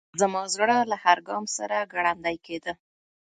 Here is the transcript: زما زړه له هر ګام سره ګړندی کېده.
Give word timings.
زما 0.21 0.41
زړه 0.53 0.77
له 0.91 0.97
هر 1.03 1.17
ګام 1.27 1.45
سره 1.57 1.77
ګړندی 1.93 2.37
کېده. 2.45 2.73